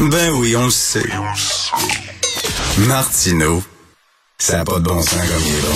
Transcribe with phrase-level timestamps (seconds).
[0.00, 1.08] Ben oui, on le sait.
[2.86, 3.62] Martineau,
[4.38, 5.74] ça n'a pas de bon sens comme il est bon.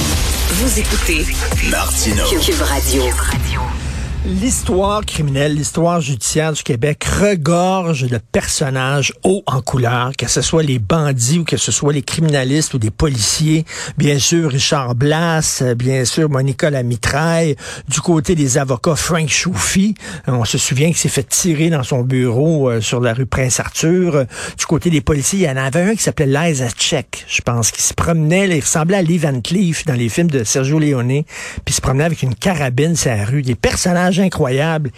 [0.52, 1.26] Vous écoutez
[1.68, 2.24] Martineau.
[2.40, 3.02] Cube Radio.
[4.24, 10.62] L'histoire criminelle, l'histoire judiciaire du Québec regorge de personnages hauts en couleur, que ce soit
[10.62, 13.64] les bandits ou que ce soit les criminalistes ou des policiers.
[13.98, 17.56] Bien sûr, Richard Blas, bien sûr, Monica Lamitraille.
[17.88, 19.94] Du côté des avocats, Frank Choufi.
[20.28, 24.26] On se souvient qu'il s'est fait tirer dans son bureau euh, sur la rue Prince-Arthur.
[24.56, 27.72] Du côté des policiers, il y en avait un qui s'appelait Liza Check, je pense,
[27.72, 31.24] qui se promenait, il ressemblait à Lee Van Cleef dans les films de Sergio Leone,
[31.24, 33.42] puis il se promenait avec une carabine sur la rue.
[33.42, 34.90] Des personnages incroyable.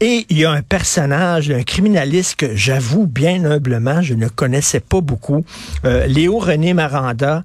[0.00, 4.78] Et il y a un personnage, un criminaliste que j'avoue bien humblement, je ne connaissais
[4.78, 5.44] pas beaucoup,
[5.84, 7.42] euh, Léo René Maranda.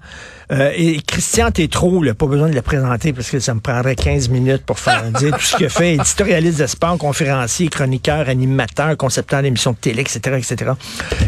[0.51, 4.29] Euh, et Christian Tétrault, pas besoin de le présenter parce que ça me prendrait 15
[4.29, 5.93] minutes pour faire dire tout ce qu'il fait.
[5.95, 10.73] Éditorialiste de sport, conférencier, chroniqueur, animateur, concepteur d'émissions de télé, etc., etc.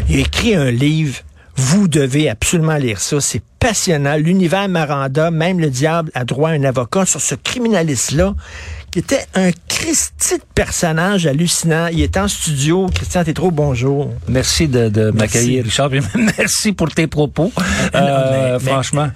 [0.08, 1.22] Il a écrit un livre
[1.56, 3.18] vous devez absolument lire ça.
[3.20, 4.16] C'est passionnant.
[4.16, 8.34] L'univers Maranda, même le diable a droit à un avocat sur ce criminaliste-là
[8.96, 11.88] qui était un Christi de personnage hallucinant.
[11.88, 12.86] Il est en studio.
[12.94, 14.10] Christian trop bonjour.
[14.26, 15.90] Merci de, m'accueillir, Richard.
[16.38, 17.52] Merci pour tes propos.
[17.94, 19.10] Euh, franchement.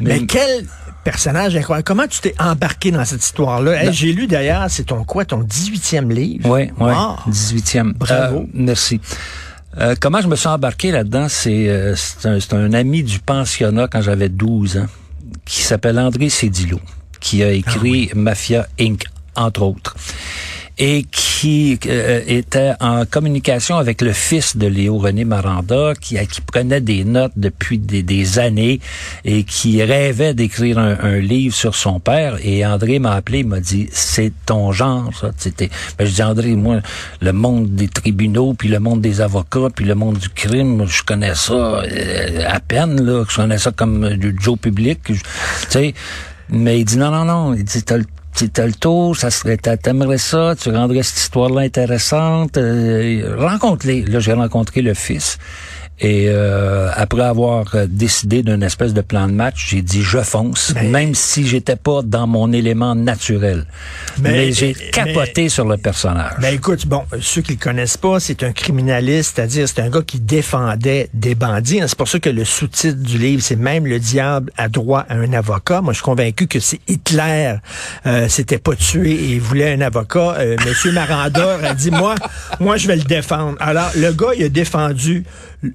[0.00, 0.64] Mais, quel
[1.04, 1.84] personnage incroyable.
[1.84, 3.90] Comment tu t'es embarqué dans cette histoire-là?
[3.90, 6.48] J'ai lu d'ailleurs, c'est ton quoi, ton 18e livre?
[6.48, 6.92] Oui, oui,
[7.28, 7.92] 18e.
[7.92, 8.38] Bravo.
[8.38, 9.02] Euh, merci.
[9.76, 14.00] Euh, comment je me suis embarqué là-dedans, c'est euh, un, un, ami du pensionnat quand
[14.00, 14.86] j'avais 12 ans,
[15.44, 16.80] qui s'appelle André Cédillo,
[17.20, 19.04] qui a écrit ah Mafia Inc.,
[19.36, 19.96] entre autres
[20.78, 26.40] et qui euh, était en communication avec le fils de Léo René Maranda, qui, qui
[26.42, 28.80] prenait des notes depuis des, des années
[29.24, 32.36] et qui rêvait d'écrire un, un, livre sur son père.
[32.42, 35.30] Et André m'a appelé, il m'a dit, c'est ton genre, ça.
[35.38, 36.80] C'était, ben, je dis, André, moi,
[37.22, 41.02] le monde des tribunaux, puis le monde des avocats, puis le monde du crime, je
[41.02, 43.24] connais ça euh, à peine, là.
[43.28, 45.00] Je connais ça comme du Joe public.
[45.04, 45.18] Tu
[45.70, 45.94] sais,
[46.50, 47.54] mais il dit, non, non, non.
[47.54, 48.04] Il dit, t'as le
[48.36, 52.58] tu le tour, ça serait, t'aimerais ça, tu rendrais cette histoire-là intéressante.
[52.58, 54.04] Euh, rencontre-les.
[54.04, 55.38] Là, j'ai rencontré le fils.
[55.98, 60.18] Et euh, après avoir euh, décidé d'un espèce de plan de match, j'ai dit je
[60.18, 63.64] fonce, même si j'étais pas dans mon élément naturel.
[64.20, 66.34] Mais, j'ai capoté sur le personnage.
[66.40, 70.02] Ben écoute, bon, ceux qui le connaissent pas, c'est un criminaliste, c'est-à-dire c'est un gars
[70.02, 71.80] qui défendait des bandits.
[71.86, 75.14] C'est pour ça que le sous-titre du livre, c'est même le diable a droit à
[75.14, 75.80] un avocat.
[75.80, 77.54] Moi, je suis convaincu que c'est Hitler
[78.06, 80.36] euh, s'était pas tué et voulait un avocat.
[80.38, 82.14] Euh, Monsieur Marandor a dit moi,
[82.60, 83.56] moi je vais le défendre.
[83.60, 85.24] Alors le gars, il a défendu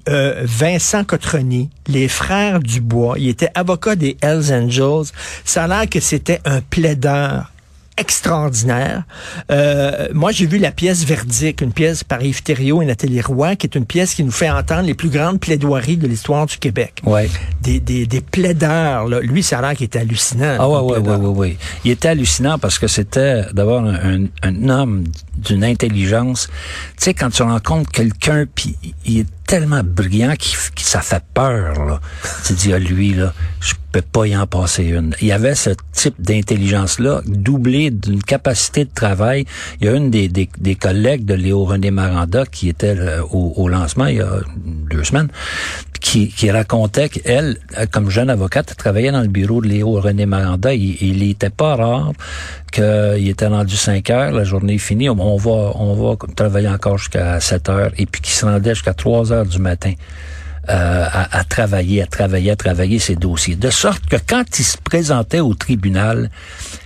[0.08, 3.16] euh, Vincent Cotroni, les frères Dubois.
[3.18, 5.12] Il était avocat des Hells Angels.
[5.44, 7.52] Ça a l'air que c'était un plaideur
[7.98, 9.04] extraordinaire.
[9.50, 13.56] Euh, moi, j'ai vu la pièce Verdict, une pièce par Yves Thériault et Nathalie Roy,
[13.56, 16.56] qui est une pièce qui nous fait entendre les plus grandes plaidoiries de l'histoire du
[16.56, 17.00] Québec.
[17.04, 17.28] Ouais.
[17.60, 19.08] Des, des, des plaideurs.
[19.08, 19.20] Là.
[19.20, 20.56] Lui, ça a l'air qu'il était hallucinant.
[20.58, 24.68] Ah ouais, ouais, ouais, ouais, ouais, Il était hallucinant parce que c'était d'abord un, un,
[24.68, 25.04] homme
[25.36, 26.48] d'une intelligence.
[26.96, 32.00] Tu sais, quand tu rencontres quelqu'un, puis il est tellement brillant qu'il ça fait peur.
[32.46, 35.14] Tu dis à lui, là, je peux pas y en passer une.
[35.20, 39.44] Il y avait ce type d'intelligence-là, doublé d'une capacité de travail.
[39.78, 43.22] Il y a une des, des, des collègues de Léo René Maranda qui était euh,
[43.30, 45.28] au, au, lancement il y a deux semaines,
[46.02, 47.58] qui, qui racontait qu'elle,
[47.92, 50.74] comme jeune avocate, travaillait dans le bureau de Léo René Maranda.
[50.74, 52.12] Il, il était pas rare
[52.72, 56.98] qu'il était rendu 5 heures, la journée est finie, on va, on va travailler encore
[56.98, 59.92] jusqu'à 7 heures, et puis qu'il se rendait jusqu'à 3 heures du matin.
[60.68, 63.56] Euh, à, à, travailler, à travailler, à travailler ses dossiers.
[63.56, 66.30] De sorte que quand il se présentait au tribunal,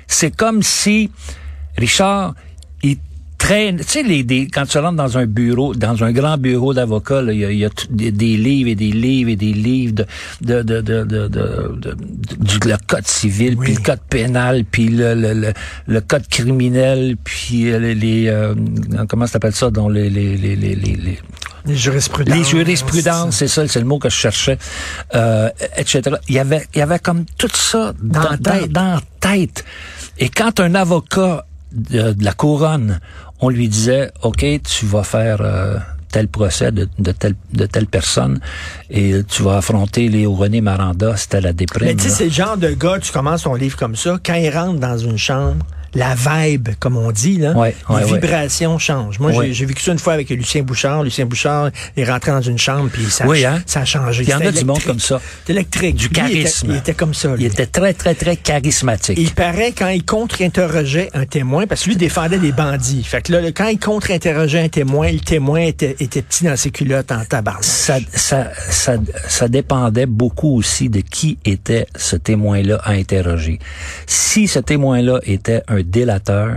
[0.06, 1.10] c'est comme si
[1.76, 2.34] Richard,
[3.46, 7.22] tu sais, les, des, quand tu rentres dans un bureau, dans un grand bureau d'avocat,
[7.28, 9.94] il y a, des, livres et des livres et des livres
[10.40, 11.96] de, de, de, de, de, de
[12.38, 15.52] du le code civil, puis le code pénal, puis le, le,
[15.86, 18.54] le, code criminel, puis euh, les, les euh,
[19.08, 21.18] comment s'appelle ça, dans les, les, les, les, les
[21.66, 22.36] les jurisprudences.
[22.36, 24.58] Les jurisprudences, c'est ça, c'est le mot que je cherchais,
[25.14, 26.16] euh, etc.
[26.28, 29.64] Il y avait, il y avait comme tout ça dans, dans, dans la tête.
[30.18, 33.00] Et quand un avocat de, la couronne,
[33.40, 35.78] on lui disait, OK, tu vas faire euh,
[36.10, 38.40] tel procès de, de, telle, de telle personne
[38.90, 41.88] et tu vas affronter Léo René Maranda, c'était la déprime.
[41.88, 44.34] Mais tu sais, c'est le genre de gars, tu commences ton livre comme ça, quand
[44.34, 45.64] il rentre dans une chambre,
[45.96, 48.20] la vibe, comme on dit, là, Ouais, les ouais.
[48.20, 49.18] vibrations changent.
[49.18, 51.02] Moi, j'ai- vécu ça une fois avec Lucien Bouchard.
[51.02, 53.62] Lucien Bouchard est rentré dans une chambre, puis ça, Oui, hein?
[53.66, 54.22] ça a changé.
[54.22, 55.20] Il y en a du monde comme ça.
[55.48, 55.96] Électrique.
[55.96, 56.66] Du Lui, il était- charisme.
[56.70, 57.34] Il était, comme ça.
[57.34, 57.44] lui.
[57.44, 59.18] Il était très, très, très charismatique.
[59.18, 63.02] Il paraît quand il contre-interrogeait un témoin, parce que lui défendait des bandits.
[63.02, 66.70] Fait que là, quand il contre-interrogeait un témoin, le témoin était, était petit dans ses
[66.70, 67.56] culottes en tabac.
[67.62, 68.96] ça, ça, ça,
[69.28, 73.58] ça dépendait beaucoup aussi de qui était ce témoin-là à interroger.
[74.06, 76.52] Si ce témoin-là était un délateur,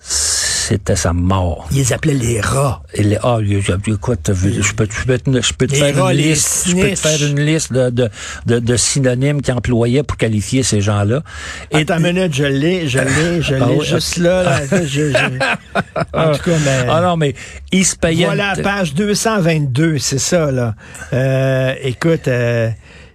[0.00, 1.66] c'était sa mort.
[1.72, 2.82] Il les appelait les rats.
[2.94, 6.18] Et les- ah, écoute, je peux, je peux, te- je peux te faire rats, une
[6.20, 8.08] liste, je peux te faire une liste de, de,
[8.46, 11.22] de, de synonymes qu'il employait pour qualifier ces gens-là.
[11.70, 13.86] Et ta minute, je l'ai, je l'ai, je l'ai, Ah oui.
[13.86, 14.42] juste là.
[14.42, 15.38] là je- je-
[16.12, 16.86] en tout cas, mais...
[16.88, 17.34] Ah non, mais
[17.72, 18.26] il se payait.
[18.26, 20.74] Voilà, page 222, c'est ça, là.
[21.14, 22.68] Euh, écoute, euh,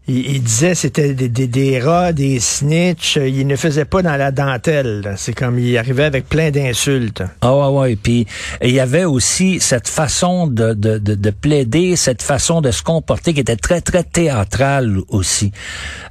[0.07, 3.17] il, il disait c'était des, des, des rats, des snitch.
[3.17, 5.13] euh, Il ne faisait pas dans la dentelle.
[5.17, 7.23] C'est comme il arrivait avec plein d'insultes.
[7.41, 7.95] Ah ouais, ouais.
[7.95, 8.25] Puis
[8.61, 12.83] il y avait aussi cette façon de, de, de, de plaider, cette façon de se
[12.83, 15.51] comporter qui était très, très théâtrale aussi.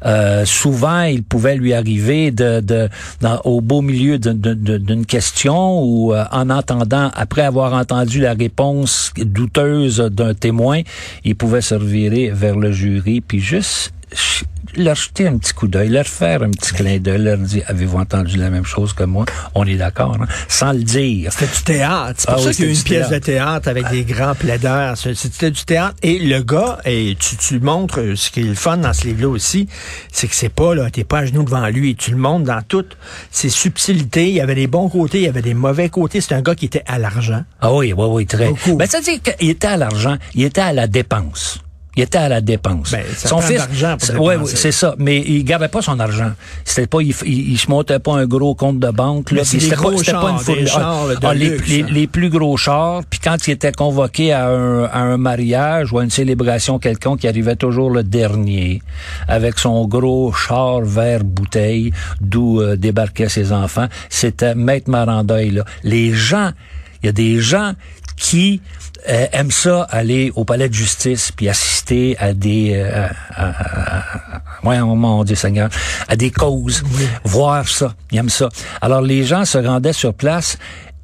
[0.05, 2.89] Euh, souvent, il pouvait lui arriver de, de
[3.45, 9.99] au beau milieu d'une question ou euh, en entendant, après avoir entendu la réponse douteuse
[9.99, 10.81] d'un témoin,
[11.25, 13.82] il pouvait se revirer vers le jury puis juste
[14.77, 17.99] leur jeter un petit coup d'œil, leur faire un petit clin d'œil, leur dire avez-vous
[17.99, 19.27] entendu la même chose que moi?
[19.55, 20.27] On est d'accord, hein?
[20.49, 21.31] sans le dire.
[21.33, 22.15] C'était du théâtre.
[22.19, 24.05] C'est pour Ah ça oui, qu'il y a eu une pièce de théâtre avec des
[24.05, 24.97] grands plaideurs.
[24.97, 25.97] C'est- C'était du théâtre.
[26.03, 29.07] Et le gars, et tu, tu montres euh, ce qui est le fun dans ce
[29.09, 29.69] livre-là aussi,
[30.11, 31.95] c'est que c'est pas, là, t'es pas à genoux devant lui.
[31.95, 32.97] Tu le montres dans toutes
[33.31, 34.29] ses subtilités.
[34.29, 36.21] Il y avait des bons côtés, il y avait des mauvais côtés.
[36.23, 37.45] C'est un gars qui était à l'argent.
[37.61, 38.49] Ah oui, oui, oui, très.
[38.49, 38.77] Beaucoup.
[38.77, 41.59] Ben, ça veut dire qu'il était à l'argent, il était à la dépense.
[41.97, 42.91] Il était à la dépense.
[42.91, 44.95] Ben, ça prend de l'argent pour c'est- ouais, ouais, c'est ça.
[44.99, 46.33] Mais il gardait pas son argent.
[46.65, 49.31] C'était pas, il, il, il se montait pas un gros compte de banque.
[49.31, 51.87] Là, c'était pas, pas une des ah, ah, les, luxe, les, hein.
[51.91, 53.03] les plus gros chars.
[53.11, 57.25] Puis quand il était convoqué à un, à un mariage ou à une célébration quelconque,
[57.25, 58.83] il arrivait toujours le dernier,
[59.29, 63.89] avec son gros char vert bouteille, d'où euh, débarquaient ses enfants.
[64.09, 65.51] C'était Maître Marandeuil.
[65.51, 65.65] Là.
[65.83, 66.53] Les gens,
[67.03, 67.73] il y a des gens
[68.17, 68.61] qui
[69.09, 74.37] euh, aiment ça aller au palais de justice puis assister à des euh, à, à-
[74.37, 75.69] à- ouais, mon Dieu Seigneur
[76.09, 76.85] à des causes.
[77.25, 77.95] Voir ça.
[78.13, 78.49] Ils aiment ça.
[78.81, 80.57] Alors les gens se rendaient sur place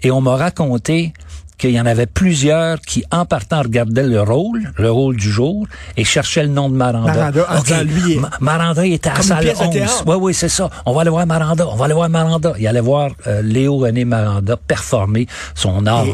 [0.02, 1.12] et on m'a raconté
[1.58, 5.66] qu'il y en avait plusieurs qui, en partant, regardaient le rôle, le rôle du jour,
[5.96, 7.32] et cherchaient le nom de Maranda.
[7.32, 9.72] Maranda, lui, Maranda était à salle pièce de 11.
[9.72, 10.04] théâtre.
[10.06, 10.70] Oui, oui, c'est ça.
[10.86, 11.66] On va aller voir Maranda.
[11.68, 12.54] On va aller voir Maranda.
[12.58, 16.06] Il allait voir euh, Léo René Maranda performer son art.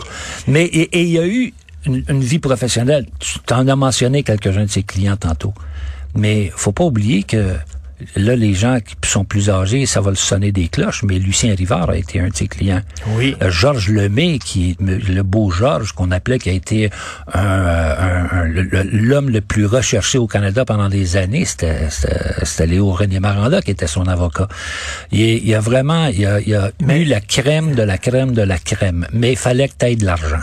[0.49, 1.53] Mais et et il y a eu
[1.85, 3.07] une, une vie professionnelle.
[3.19, 5.53] Tu t'en as mentionné quelques-uns de ses clients tantôt.
[6.15, 7.55] Mais faut pas oublier que
[8.17, 11.55] là, les gens qui sont plus âgés, ça va le sonner des cloches, mais Lucien
[11.55, 12.81] Rivard a été un de ses clients.
[13.17, 13.37] Oui.
[13.43, 16.91] Euh, Georges Lemay, qui est le beau Georges, qu'on appelait, qui a été
[17.33, 21.89] un, un- un- le- le- l'homme le plus recherché au Canada pendant des années, c'était
[21.91, 24.49] c'était- c'était Léo René Maranda qui était son avocat.
[25.13, 27.99] Il, y a vraiment, il y a, il y a eu la crème de la
[27.99, 30.41] crème de la crème, mais il fallait que tu aies de l'argent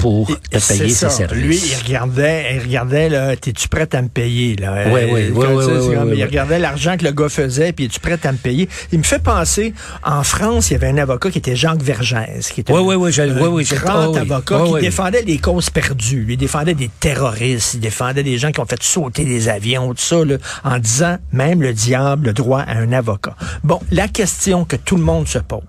[0.00, 1.10] pour te payer ça.
[1.10, 1.44] ses services.
[1.44, 4.72] Lui, il regardait, il regardait, là, t'es-tu prête à me payer, là?
[4.72, 5.24] Euh, ouais, ça, ouais,
[5.64, 8.32] c'est ouais, comme- ouais, il regardait l'argent que le gars faisait, puis es-tu prête à
[8.32, 8.68] me payer?
[8.92, 12.50] Il me fait penser, en France, il y avait un avocat qui était Jacques Vergès,
[12.50, 14.18] qui était un, grand ouais.
[14.18, 16.26] avocat qui défendait les causes perdues.
[16.30, 20.00] Il défendait des terroristes, il défendait des gens qui ont fait sauter des avions, tout
[20.02, 23.36] ça, là, en disant, même le diable a droit à un avocat.
[23.64, 25.60] Bon, la question que tout le monde se pose,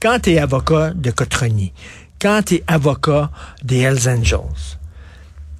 [0.00, 1.72] quand tu es avocat de Cotroni,
[2.20, 3.30] quand tu es avocat
[3.62, 4.78] des Hells Angels,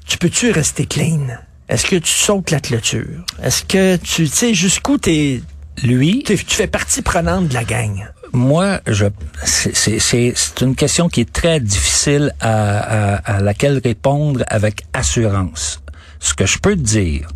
[0.07, 1.27] tu peux-tu rester clean?
[1.69, 3.25] Est-ce que tu sautes la clôture?
[3.43, 5.43] Est-ce que tu tu sais jusqu'où t'es,
[5.83, 8.07] Lui, tu fais partie prenante de la gang?
[8.33, 9.07] moi, je,
[9.45, 15.81] c'est- une question qui est très difficile à, à, à laquelle répondre avec assurance.
[16.21, 17.29] Ce que je peux te dire,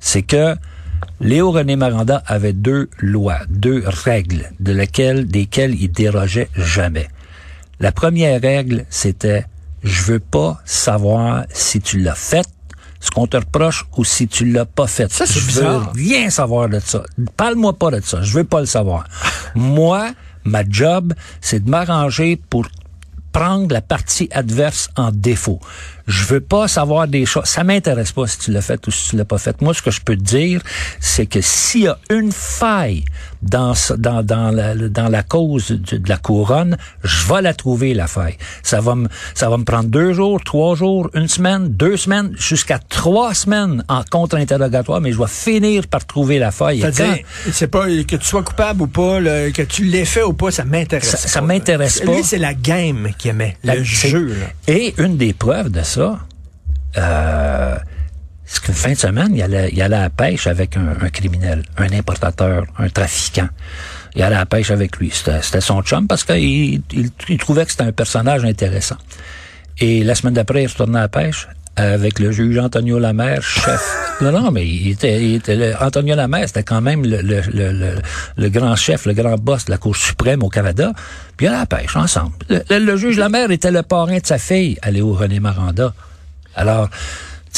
[0.00, 0.56] c'est que
[1.20, 7.08] Léo René Maranda avait deux lois, deux règles de lesquelles, desquelles il dérogeait jamais.
[7.82, 9.44] La première règle, c'était
[9.82, 12.46] je veux pas savoir si tu l'as fait,
[13.00, 15.10] ce qu'on te reproche ou si tu l'as pas fait.
[15.10, 17.02] Ça, c'est je veux rien savoir de ça.
[17.36, 18.22] Parle-moi pas de ça.
[18.22, 19.08] Je veux pas le savoir.
[19.56, 20.12] Moi,
[20.44, 22.68] ma job, c'est de m'arranger pour
[23.32, 25.58] prendre la partie adverse en défaut.
[26.06, 27.46] Je veux pas savoir des choses.
[27.46, 29.60] Ça m'intéresse pas si tu l'as fait ou si tu l'as pas fait.
[29.60, 30.62] Moi, ce que je peux te dire,
[31.00, 33.04] c'est que s'il y a une faille
[33.42, 37.94] dans, dans, dans, la, dans la cause de, de, la couronne, je vais la trouver,
[37.94, 38.36] la faille.
[38.62, 42.32] Ça va me, ça va me prendre deux jours, trois jours, une semaine, deux semaines,
[42.38, 46.80] jusqu'à trois semaines en contre-interrogatoire, mais je vais finir par trouver la faille.
[46.80, 50.32] C'est-à-dire, c'est pas que tu sois coupable ou pas, le, que tu l'aies fait ou
[50.32, 52.12] pas, ça m'intéresse ça, ça m'intéresse pas.
[52.12, 54.28] Lui, c'est la game qui aimait, la, le jeu.
[54.28, 54.46] Là.
[54.68, 56.20] Et une des preuves de ça,
[56.96, 57.76] euh,
[58.52, 61.08] c'est qu'une fin de semaine, il allait, il allait à la pêche avec un, un,
[61.08, 63.48] criminel, un importateur, un trafiquant.
[64.14, 65.10] Il allait à la pêche avec lui.
[65.10, 66.82] C'était son chum parce qu'il il,
[67.30, 68.98] il, trouvait que c'était un personnage intéressant.
[69.78, 73.98] Et la semaine d'après, il retournait à la pêche avec le juge Antonio Lamère, chef.
[74.20, 77.40] Non, non, mais il était, il était le, Antonio Lamère, c'était quand même le, le,
[77.52, 77.94] le,
[78.36, 80.92] le, grand chef, le grand boss de la Cour suprême au Canada.
[81.38, 82.34] Puis à la pêche, ensemble.
[82.50, 85.94] Le, juge Lamère était le parrain de sa fille, Léo René Maranda.
[86.54, 86.90] Alors,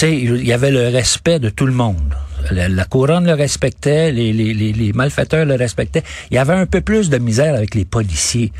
[0.00, 2.14] sais, il y avait le respect de tout le monde.
[2.50, 6.02] La, couronne le respectait, les malfaiteurs le respectaient.
[6.30, 8.52] Il y avait un peu plus de misère avec les policiers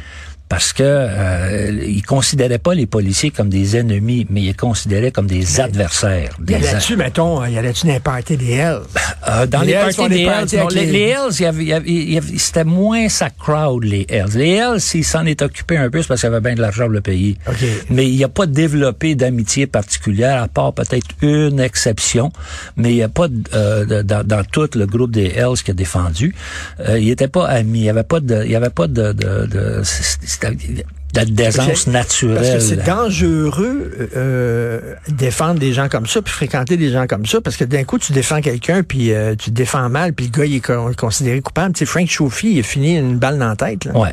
[0.55, 5.11] parce que euh, ils considéraient pas les policiers comme des ennemis, mais ils les considéraient
[5.11, 6.31] comme des mais, adversaires.
[6.39, 8.83] Des y allait-tu, mettons, y allait-tu dans les parties des Hells?
[9.29, 13.83] Euh, dans les, les parties des Hells, non, les, les Hells, c'était moins sa crowd,
[13.83, 14.37] les Hells.
[14.37, 16.61] Les Hells, s'ils s'en est occupé un peu, c'est parce qu'il y avait bien de
[16.61, 17.37] l'argent pour le payer.
[17.49, 17.73] Okay.
[17.91, 22.31] Mais il n'y a pas développé d'amitié particulière, à part peut-être une exception,
[22.77, 25.75] mais il n'y a pas euh, dans, dans, tout le groupe des Hells qui a
[25.75, 26.33] défendu,
[26.79, 29.13] euh, il n'était pas amis, il n'y avait pas de, il y avait pas de,
[29.13, 29.83] de, de
[31.15, 31.25] la
[31.93, 32.37] naturelle.
[32.37, 37.27] Parce que c'est dangereux euh, défendre des gens comme ça, puis fréquenter des gens comme
[37.27, 40.27] ça, parce que d'un coup, tu défends quelqu'un, puis euh, tu te défends mal, puis
[40.27, 41.75] le gars, il est considéré coupable.
[41.75, 43.85] Tu sais, Frank Chauffy, il a fini une balle dans la tête.
[43.85, 43.97] Là.
[43.97, 44.13] Ouais.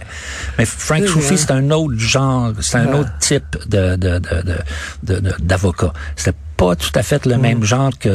[0.58, 2.98] Mais Frank Chauffy, c'est un autre genre, c'est un ah.
[2.98, 5.94] autre type de, de, de, de, d'avocat.
[6.16, 7.42] C'était pas tout à fait le mm.
[7.42, 8.10] même genre que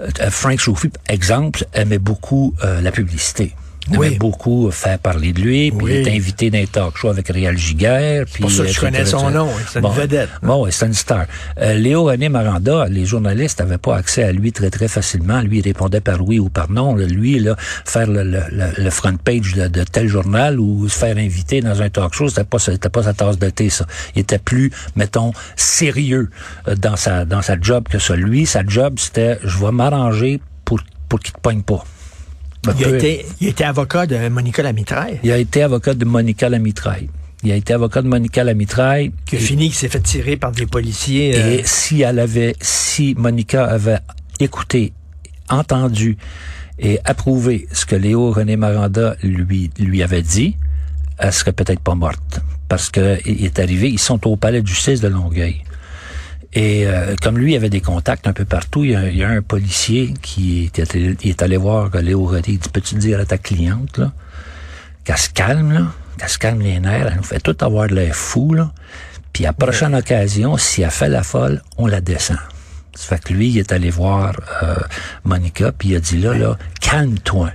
[0.00, 3.54] euh, Frank Chauffy, exemple, aimait beaucoup euh, la publicité.
[3.90, 4.06] Il oui.
[4.08, 5.90] avait beaucoup fait parler de lui, puis oui.
[5.94, 8.24] il était invité dans les talk shows avec Réal Giguère.
[8.28, 10.28] C'est pour ça que je connais son nom, c'est bon, une vedette.
[10.42, 11.26] Bon, c'est une star.
[11.60, 15.40] Euh, Léo René Maranda, les journalistes n'avaient pas accès à lui très très facilement.
[15.40, 16.94] Lui, il répondait par oui ou par non.
[16.96, 18.40] Lui, là, faire le, le,
[18.76, 22.28] le front page de, de, tel journal ou se faire inviter dans un talk show,
[22.28, 23.86] c'était pas, c'était pas sa tasse de thé, ça.
[24.14, 26.30] Il était plus, mettons, sérieux
[26.66, 28.16] euh, dans sa, dans sa job que ça.
[28.16, 31.84] Lui, sa job, c'était, je vais m'arranger pour, pour qu'il te pogne pas.
[32.78, 35.20] Il a, été, il a été avocat de Monica Lamitraille.
[35.22, 37.08] Il a été avocat de Monica Lamitraille.
[37.44, 39.12] Il a été avocat de Monica Lamitraille.
[39.24, 41.36] Qui a fini, qui s'est fait tirer par des policiers.
[41.36, 41.58] Euh...
[41.58, 43.98] Et si elle avait, si Monica avait
[44.40, 44.92] écouté,
[45.48, 46.16] entendu
[46.78, 50.56] et approuvé ce que Léo René Maranda lui, lui avait dit,
[51.18, 52.40] elle serait peut-être pas morte.
[52.68, 55.62] Parce que il est arrivé, ils sont au palais de justice de Longueuil.
[56.54, 59.22] Et euh, comme lui avait des contacts un peu partout, il y a, il y
[59.22, 62.42] a un policier qui est, il est allé voir Léo René.
[62.48, 64.12] Il dit, peux-tu dire à ta cliente, là,
[65.04, 65.86] qu'elle se calme, là,
[66.16, 68.72] qu'elle se calme les nerfs, elle nous fait tout avoir de l'air fou, là.
[69.32, 70.00] Puis à prochaine ouais.
[70.00, 72.38] occasion, si elle fait la folle, on la descend.
[72.94, 74.74] Ça fait que lui, il est allé voir euh,
[75.24, 77.50] Monica, puis il a dit, là, là, calme-toi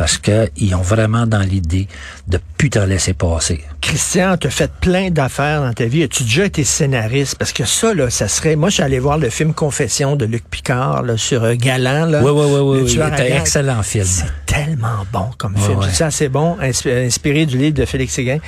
[0.00, 1.86] parce qu'ils ont vraiment dans l'idée
[2.26, 3.60] de plus te laisser passer.
[3.82, 6.04] Christian, tu as fait plein d'affaires dans ta vie.
[6.04, 7.34] As-tu déjà été scénariste?
[7.34, 8.56] Parce que ça, là, ça serait...
[8.56, 12.06] Moi, je suis allé voir le film Confession de Luc Picard là, sur euh, Galant.
[12.06, 12.80] Là, oui, oui, oui.
[12.82, 14.06] oui, C'était un excellent film.
[14.50, 15.78] C'est tellement bon comme ouais, film.
[15.78, 15.86] Ouais.
[15.92, 18.38] C'est assez bon, inspiré du livre de Félix Séguin.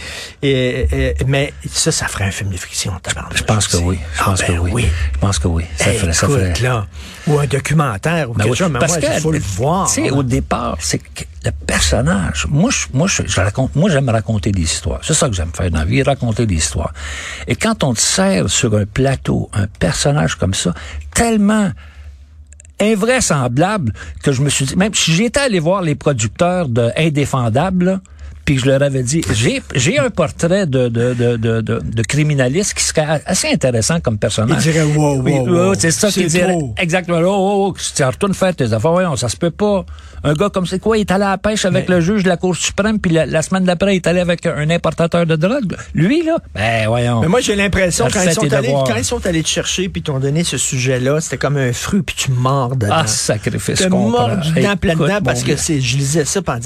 [0.43, 2.93] Et, et, mais ça, ça ferait un film de fiction.
[3.35, 3.99] Je pense que oui.
[4.15, 4.71] Je pense ah, ben que oui.
[4.73, 4.87] oui.
[5.15, 5.65] Je pense que oui.
[5.77, 6.53] Ça hey, ferait, ça ferait...
[6.61, 6.87] Là,
[7.27, 8.59] ou un documentaire ou ben quelque oui.
[8.59, 8.71] chose.
[8.71, 9.89] Mais Parce moi, il faut le voir.
[9.89, 13.91] Tu sais, au départ, c'est que le personnage, moi, je, moi, je, je raconte, moi,
[13.91, 15.01] j'aime raconter des histoires.
[15.03, 16.93] C'est ça que j'aime faire dans la vie, raconter des histoires.
[17.47, 20.75] Et quand on te sert sur un plateau un personnage comme ça,
[21.15, 21.71] tellement
[22.83, 28.01] invraisemblable que je me suis dit, même si j'étais allé voir les producteurs de Indéfendable,
[28.45, 33.23] puis je leur avais dit, j'ai, un portrait de, de, de, de, criminaliste qui serait
[33.25, 34.65] assez intéressant comme personnage.
[34.65, 35.75] Il dirait, wow, wow, wow, wow.
[35.75, 36.57] C'est ça qu'il dirait.
[36.79, 37.21] Exactement.
[37.23, 38.93] Oh, oh, tu retournes faire tes affaires.
[38.93, 39.85] Voyons, ça se peut pas.
[40.25, 41.97] Un gars comme c'est quoi, il est allé à la pêche avec Mais...
[41.97, 44.47] le juge de la Cour suprême, puis la, la semaine d'après, il est allé avec
[44.47, 45.77] un importateur de drogue.
[45.95, 47.21] Lui, là, ben voyons.
[47.21, 50.03] Mais moi, j'ai l'impression, quand, ils sont allés, quand ils sont allés te chercher, puis
[50.03, 52.95] t'ont donné ce sujet-là, c'était comme un fruit, puis tu mords dedans.
[52.99, 53.81] Ah, sacrifice.
[53.81, 56.59] Tu mords dedans, plein dedans, parce que je lisais ça, bah,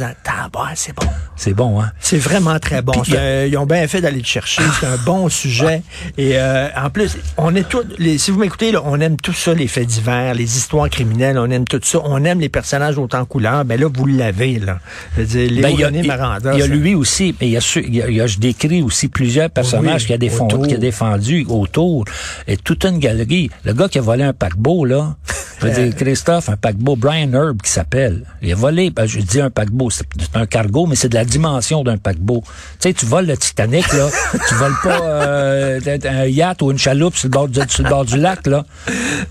[0.75, 1.07] c'est bon.
[1.35, 1.66] C'est bon.
[1.67, 1.91] Bon, hein?
[2.01, 2.93] C'est vraiment très bon.
[3.03, 3.15] Puis,
[3.49, 4.63] ils ont bien fait d'aller le chercher.
[4.81, 5.83] C'est un bon sujet.
[6.19, 9.55] Et euh, en plus, on est tous, les, si vous m'écoutez, on aime tout ça,
[9.55, 11.99] les faits divers, les histoires criminelles, on aime tout ça.
[12.05, 13.65] On aime les personnages autant couleur.
[13.65, 14.79] Ben là, vous l'avez, là.
[15.17, 16.57] Ben, il y a, Maranda.
[16.59, 18.39] y lui aussi, mais il y a, su- il y a- il y a- je
[18.39, 20.67] décris aussi plusieurs personnages Oui, qui, a défendu, autour.
[20.69, 22.05] qui a défendu autour.
[22.47, 23.51] Et toute une galerie.
[23.65, 25.17] Le gars qui a volé un paquebot, là,
[25.61, 28.25] je veux dire, Christophe, un paquebot, Brian Herb qui s'appelle.
[28.43, 30.05] Il a volé, ben, je dis un paquebot, c'est
[30.35, 32.43] un cargo, mais c'est de la dimension d'un paquebot.
[32.45, 34.09] Tu sais, tu voles le Titanic, là,
[34.49, 37.91] tu voles pas euh, un yacht ou une chaloupe sur le bord du, sur le
[37.91, 38.65] bord du lac, là.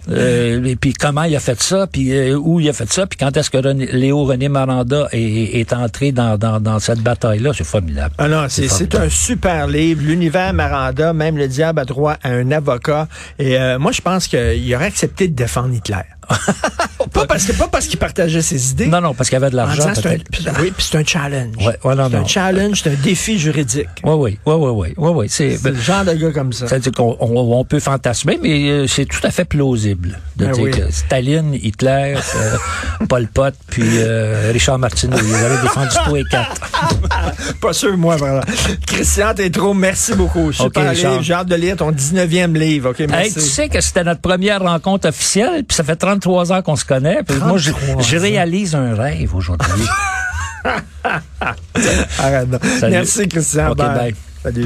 [0.10, 3.06] Euh, et puis comment il a fait ça, puis euh, où il a fait ça,
[3.08, 7.00] puis quand est-ce que René- Léo René Maranda est, est entré dans, dans, dans cette
[7.00, 8.14] bataille-là, c'est formidable.
[8.18, 10.02] Ah non, c'est, c'est un super livre.
[10.04, 13.08] L'univers Maranda, même le diable a droit à un avocat.
[13.40, 16.04] Et moi, je pense qu'il aurait accepté de défendre Hitler.
[17.14, 18.88] Pas parce que pas parce qu'il partageait ses idées.
[18.88, 20.22] Non, non, parce qu'il avait de en l'argent, c'est
[20.60, 21.56] oui, puis c'est un challenge.
[21.58, 23.88] Ouais, ouais, non, c'est un challenge, c'est un défi juridique.
[24.04, 25.26] Oui, oui, oui, oui, oui, oui.
[25.30, 26.68] C'est, C'est le genre de gars comme ça.
[26.68, 30.72] C'est-à-dire qu'on on, peut fantasmer, mais euh, c'est tout à fait plausible de Ben dire
[30.72, 32.58] que Staline, Hitler, euh,
[33.10, 36.62] Pol Pot, puis euh, Richard Martineau, ils avaient défendu tous les quatre.
[37.62, 38.42] Pas sûr, moi, vraiment.
[38.86, 40.48] Christian Tétrault, merci beaucoup.
[40.48, 40.70] Richard.
[40.94, 41.22] livre.
[41.22, 42.92] J'ai hâte de lire ton 19e livre.
[42.92, 43.34] OK, merci.
[43.34, 46.86] Tu sais que c'était notre première rencontre officielle, puis ça fait 33 ans qu'on se
[46.86, 47.24] connaît.
[47.24, 48.22] Puis moi, je, 33 je ans.
[48.22, 49.84] réalise un rêve aujourd'hui.
[52.20, 52.48] Arrête.
[52.90, 53.72] Merci, Christian.
[53.72, 54.16] OK, bye.
[54.44, 54.64] Salut.